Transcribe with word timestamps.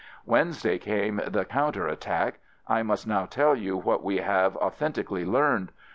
Wednesday 0.25 0.79
came 0.79 1.21
the 1.27 1.45
counter 1.45 1.85
attack. 1.87 2.39
I 2.67 2.81
must 2.81 3.05
now 3.05 3.27
tell 3.27 3.55
you 3.55 3.77
what 3.77 4.03
we 4.03 4.17
have 4.17 4.53
authen 4.55 4.93
tically 4.93 5.27
learned. 5.31 5.71